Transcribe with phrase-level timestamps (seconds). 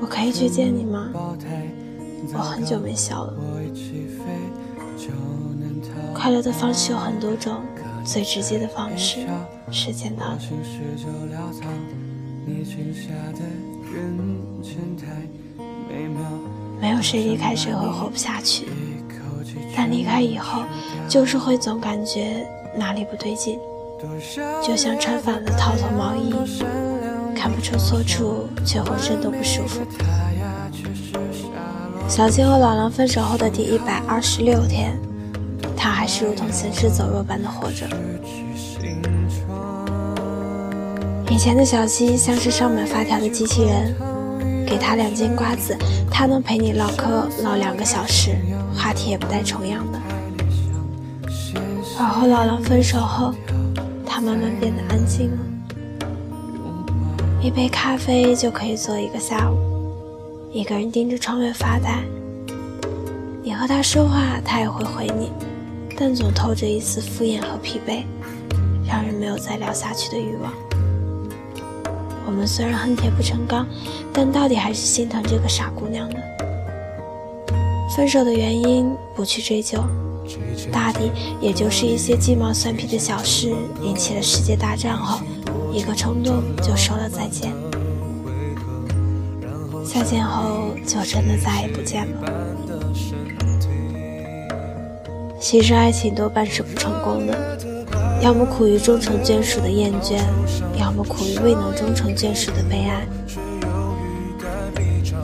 [0.00, 1.10] 我可以去见你吗？
[2.34, 3.34] 我很久没笑了。
[6.14, 7.60] 快乐的方式有很多种，
[8.04, 9.26] 最直接的方式
[9.70, 10.48] 是见到你。
[16.80, 18.66] 没有谁离开谁会活不下去，
[19.76, 20.62] 但离开以后，
[21.08, 23.58] 就是会总感觉哪里不对劲，
[24.62, 26.34] 就像穿反了套头毛衣，
[27.34, 29.80] 看不出错处，却浑身都不舒服。
[32.08, 34.98] 小七和老狼分手后的第一百二十六天，
[35.76, 37.86] 他还是如同行尸走肉般的活着。
[41.30, 43.94] 以前的小七像是上满发条的机器人，
[44.66, 45.76] 给他两斤瓜子，
[46.10, 48.36] 他能陪你唠嗑唠两个小时，
[48.74, 49.98] 话题也不带重样的。
[51.98, 53.34] 而后老狼分手后，
[54.16, 55.36] 他慢慢变得安静了，
[57.42, 59.58] 一杯咖啡就可以坐一个下午。
[60.50, 62.02] 一个人盯着窗外发呆，
[63.42, 65.30] 你和他说话，他也会回你，
[65.98, 68.04] 但总透着一丝敷衍和疲惫，
[68.88, 70.50] 让人没有再聊下去的欲望。
[72.24, 73.66] 我们虽然恨铁不成钢，
[74.14, 76.16] 但到底还是心疼这个傻姑娘的。
[77.94, 79.84] 分手的原因不去追究，
[80.72, 81.10] 大抵
[81.40, 85.20] 也就是一些鸡毛蒜皮的小事引起了世界大战后，
[85.72, 87.52] 一个冲动就说了再见。
[89.84, 92.32] 再见后，就真的再也不见了。
[95.40, 97.58] 其实爱情多半是不成功的，
[98.20, 100.18] 要么苦于终成眷属的厌倦，
[100.78, 103.06] 要么苦于未能终成眷属的悲哀。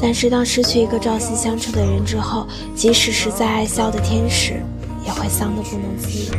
[0.00, 4.62] 但是当失去一个朝夕相处的人之后，即使是再爱笑的天使，
[5.04, 6.30] 也会丧得不能自已。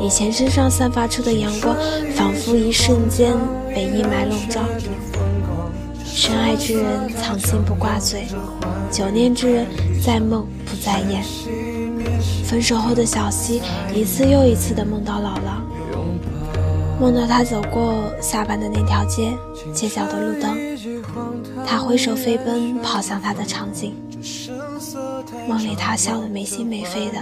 [0.00, 1.76] 以前身上散发出的阳光，
[2.14, 3.34] 仿佛一瞬间
[3.74, 4.62] 被阴霾笼罩。
[6.04, 8.26] 深爱之人藏心不挂嘴，
[8.90, 9.66] 久念之人
[10.04, 11.22] 在梦不在眼。
[12.44, 13.60] 分手后的小溪
[13.94, 15.64] 一次又一次的梦到老狼，
[17.00, 19.32] 梦到他走过下班的那条街，
[19.72, 20.56] 街角的路灯，
[21.66, 23.94] 他挥手飞奔跑向他的场景。
[25.50, 27.20] 梦里他笑得没心没肺的，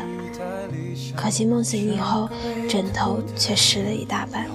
[1.16, 2.28] 可惜梦醒以后，
[2.68, 4.46] 枕头却湿了一大半。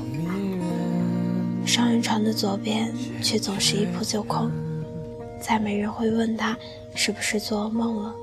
[1.65, 4.51] 双人床的左边却总是一扑就空，
[5.41, 6.55] 再没人会问他
[6.93, 8.13] 是不是做噩梦了，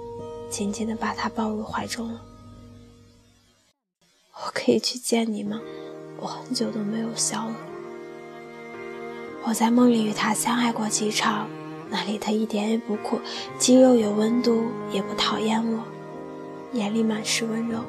[0.49, 2.09] 紧紧地把他抱入怀中。
[4.35, 5.61] 我可以去见你吗？
[6.21, 7.57] 我很久都没有笑了。
[9.43, 11.49] 我在梦里与他相爱过几场，
[11.91, 13.21] 那里他一点也不酷，
[13.59, 14.63] 肌肉有温度，
[14.93, 15.83] 也不讨厌我，
[16.73, 17.81] 眼里满是温柔。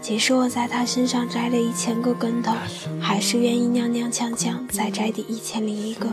[0.00, 2.54] 即使我在他身上摘了一千个跟头，
[3.00, 6.06] 还是愿意踉踉跄跄再摘第一千零一个。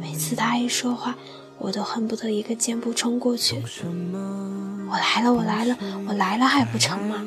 [0.00, 1.16] 每次他一说话，
[1.58, 3.62] 我都恨不得一个箭步冲过去。
[4.90, 7.24] 我来了，我来了，我来了还不成吗？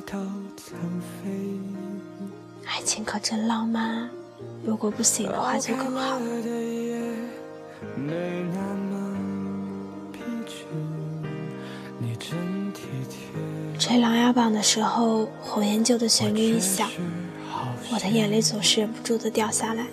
[2.65, 4.09] 爱情可真浪漫啊！
[4.63, 6.19] 如果不行的话就更好。
[13.77, 16.89] 吹《琅琊榜》的时候，红颜旧的旋律一响，
[17.93, 19.85] 我的眼泪总是忍不住的掉下来。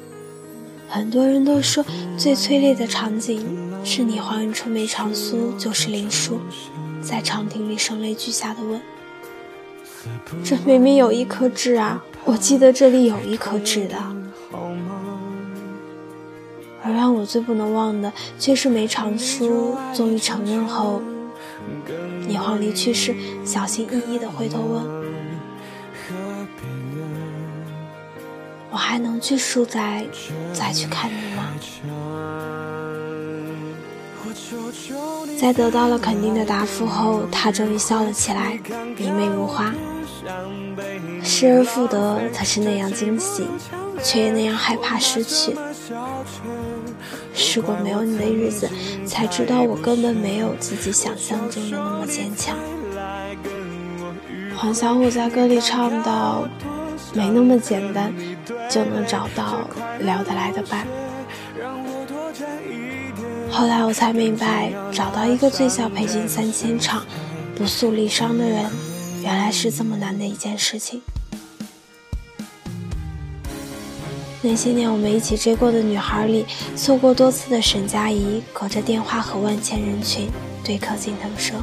[0.88, 1.84] 很多人都说，
[2.16, 3.46] 最催泪的场景
[3.84, 6.40] 是你还原出梅长苏就是林殊，
[7.02, 8.80] 在长亭里声泪俱下的问
[10.44, 13.96] ：“这明明有一颗痣啊，我记得这里有一颗痣的。”
[16.84, 21.00] 而让我最不能忘的，却是梅长苏终于承认后。
[22.26, 24.82] 你皇离去时，小心翼翼地回头问
[28.70, 30.04] ：“我还能去书斋
[30.52, 31.44] 再去看你吗？”
[35.38, 38.58] 在得到了肯定的答复后，他终于笑了起来，
[38.96, 39.72] 明媚如花。
[41.22, 43.46] 失而复得，才是那样惊喜，
[44.02, 45.56] 却也那样害怕失去。
[47.34, 48.68] 试过没有你的日子，
[49.06, 52.56] 才知道我根本没有自己想象中的那么坚强。
[54.56, 56.46] 黄小琥在歌里唱到
[57.14, 58.12] ：“没那么简单，
[58.68, 59.66] 就能找到
[60.00, 60.86] 聊得来的伴。”
[63.50, 67.04] 后来我才明白，找到一个最小陪君三千场，
[67.56, 68.64] 不诉离殇的人，
[69.22, 71.02] 原来是这么难的一件事情。
[74.44, 76.44] 那些年我们一起追过的女孩里，
[76.74, 80.28] 错过多次的沈佳宜，隔着电话和万千人群
[80.64, 81.56] 对柯景腾说：“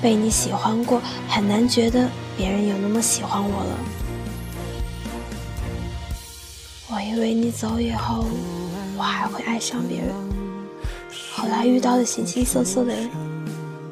[0.00, 3.78] 被你喜欢过，很难觉得别人有那么喜欢我了。
[6.88, 8.24] 我以为你走以后，
[8.96, 10.08] 我还会爱上别人，
[11.34, 13.10] 后来遇到的形形色色的人，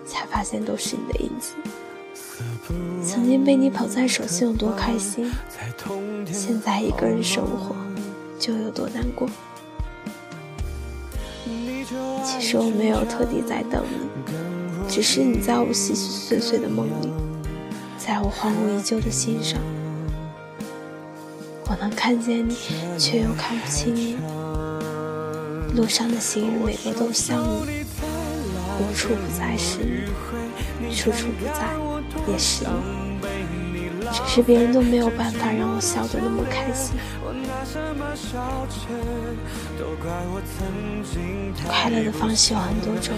[0.06, 1.52] 才发现都是你的影子。
[3.04, 5.30] 曾经被你捧在手心有多开心，
[6.32, 7.74] 现在一个人生活
[8.38, 9.28] 就有多难过。
[12.24, 14.32] 其实我没有特地在等你，
[14.88, 17.10] 只是你在我细细碎碎的梦里，
[17.98, 19.58] 在我荒芜已久的心上，
[21.66, 22.56] 我能看见你，
[22.98, 24.16] 却又看不清你。
[25.74, 27.84] 路上的行人每个都像你，
[28.78, 29.78] 无处不在是
[30.80, 31.76] 你，处处不在
[32.26, 32.64] 也是，
[34.12, 36.94] 只是别人都没有办法让我笑得那么开心。
[41.66, 43.14] 快乐的方式有很多种，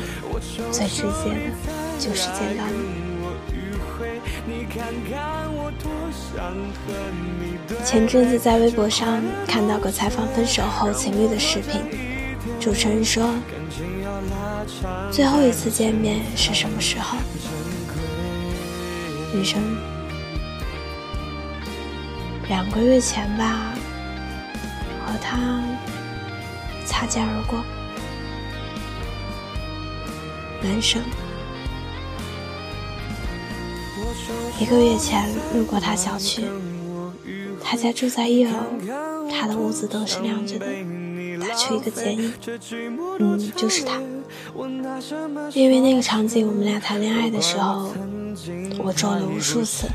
[0.71, 1.51] 最直接的
[1.99, 3.05] 就是见到你。
[7.85, 11.81] 前阵子在微博上看到个采访分手后情侣的视频，
[12.61, 13.35] 主持人说
[15.11, 17.17] ：“最后一次见面是什么时候？”
[19.35, 19.61] 女生
[22.49, 23.75] ：“两个月前吧。”
[25.07, 25.63] 和他
[26.87, 27.63] 擦肩而过。
[30.63, 31.03] 男生，
[34.59, 36.43] 一个月前路过他小区，
[37.63, 38.53] 他家住在一楼，
[39.31, 40.67] 他的屋子灯是亮着的。
[41.47, 42.33] 打出一个剪影，
[43.19, 44.01] 嗯，就是他。
[45.53, 47.93] 因为那个场景，我们俩谈恋爱的时候，
[48.79, 49.87] 我做了无数次，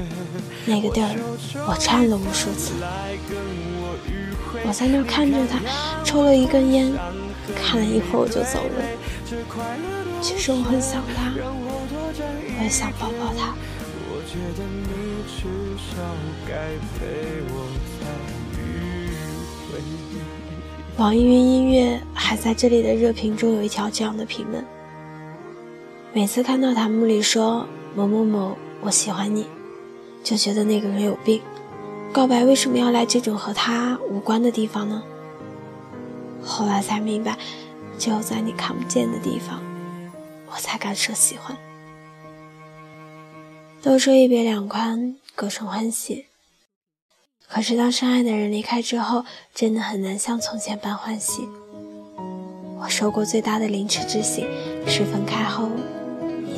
[0.65, 1.15] 那个地儿
[1.68, 2.74] 我站了无数次。
[4.65, 5.59] 我在那看着他，
[6.03, 6.91] 抽了一根烟，
[7.56, 8.83] 看了一会儿我就走了。
[10.21, 13.53] 其实我很想他，我也想抱抱他。
[20.97, 24.63] 网易云音乐还在这里的热评中有一条这样的评论：
[26.13, 27.65] 每次看到弹幕里说
[28.00, 29.46] 某某某我喜欢你，
[30.24, 31.42] 就觉得那个人有病。
[32.13, 35.04] 告白为什么要来这种和他无关的地方呢？
[36.42, 37.38] 后来才明白，
[37.98, 39.62] 只有在你看不见的地方，
[40.50, 41.57] 我才敢说喜欢。
[43.81, 46.28] 都说一别两宽，各生欢喜。
[47.50, 51.50] 可是当深爱的人离开之后，真的很难像从前般欢喜。
[52.80, 54.48] 我受过最大的凌迟之刑，
[54.88, 55.69] 是分开后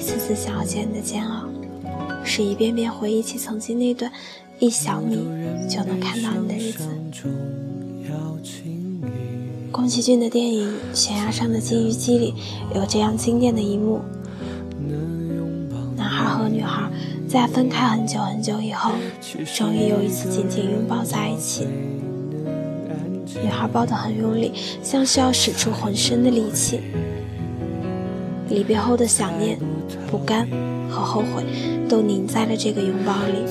[0.01, 1.45] 一次次想要见你的煎熬，
[2.23, 4.11] 是一遍遍回忆起曾经那段。
[4.57, 5.15] 一想你
[5.69, 6.89] 就能看到你的日子。
[9.71, 12.33] 宫崎骏的电影《悬崖上的金鱼姬》里
[12.73, 14.01] 有这样经典的一幕：
[15.95, 16.89] 男孩和女孩
[17.27, 18.93] 在分开很久很久以后，
[19.55, 21.67] 终于有一次紧紧拥抱在一起。
[23.43, 24.51] 女孩抱得很用力，
[24.81, 26.79] 像是要使出浑身的力气。
[28.51, 29.57] 离别后的想念、
[30.09, 30.47] 不甘
[30.89, 31.43] 和后悔，
[31.87, 33.45] 都凝在了这个拥抱里。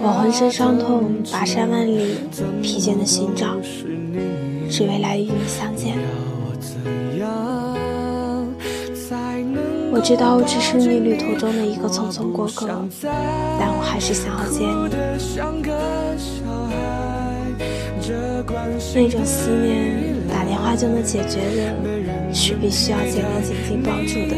[0.00, 2.14] 我浑身伤痛，跋山万里，
[2.62, 3.56] 疲倦的寻找，
[4.70, 5.98] 只为来与你相见。
[9.90, 12.68] 我知道我只是你旅途中的一个匆匆过客，
[13.58, 14.88] 但我还是想要见你。
[18.94, 21.74] 那种思念，打电话就能解决的，
[22.32, 24.36] 是必须要见面紧紧抱住的。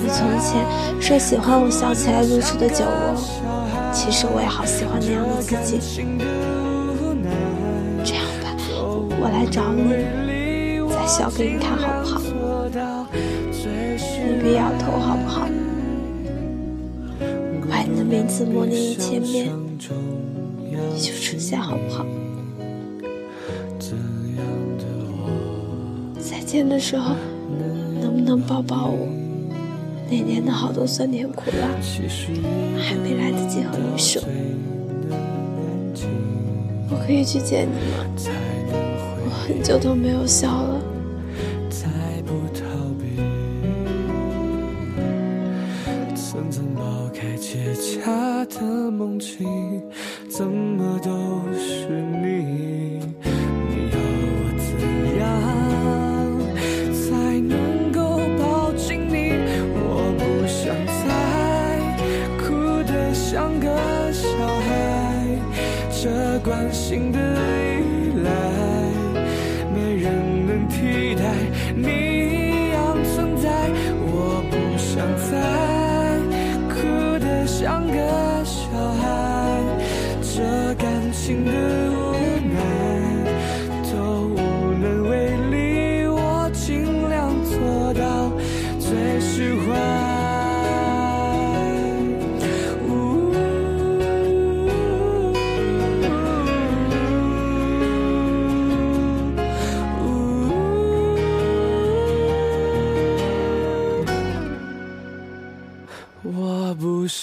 [0.00, 0.64] 你从前
[1.00, 3.14] 说喜欢我笑起来露出的酒窝，
[3.92, 5.78] 其实我也好喜欢那样的自己。
[8.04, 8.56] 这样吧，
[9.20, 9.92] 我来找你，
[10.90, 12.20] 再笑给你看好不好？
[14.30, 15.48] 你别摇头好不好？
[17.68, 19.50] 把你的名字默念一千遍，
[20.94, 22.04] 你就出现好不好？
[26.18, 27.14] 再见的时候，
[28.00, 29.06] 能不能抱抱我？
[30.10, 31.68] 那年的好多酸甜苦辣，
[32.78, 34.22] 还没来得及和你说。
[36.90, 38.04] 我可以去见你吗？
[39.24, 40.82] 我很久都没有笑了。
[46.14, 49.82] 层层剥开结痂的梦境，
[50.38, 51.10] 怎么都
[51.52, 53.00] 是你
[53.68, 54.70] 你要我怎
[55.18, 55.20] 样
[56.94, 57.98] 才能够
[58.38, 59.34] 抱紧你？
[59.74, 60.62] 我不想
[61.02, 61.10] 再
[62.38, 62.46] 哭
[62.84, 63.66] 得像个
[64.12, 64.70] 小孩
[65.90, 67.18] 这关心的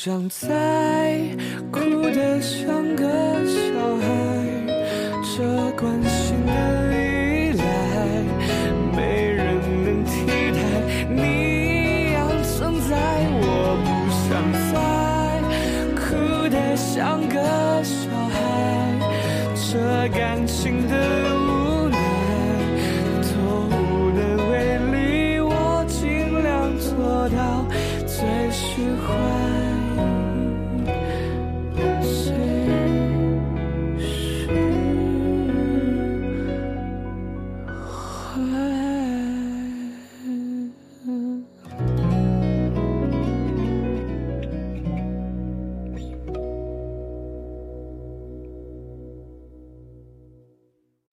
[0.05, 0.47] 想再
[1.71, 1.79] 哭
[2.11, 3.03] 得像个
[3.43, 4.05] 小孩，
[5.23, 6.51] 这关心的
[6.93, 7.63] 依赖，
[8.95, 10.57] 没人能替代
[11.09, 12.93] 你一样存在。
[13.41, 13.49] 我
[13.81, 13.89] 不
[14.21, 14.29] 想
[14.69, 14.73] 再
[15.95, 16.03] 哭
[16.49, 17.35] 得像个
[17.83, 17.97] 小
[18.29, 18.37] 孩，
[19.55, 21.24] 这感情的。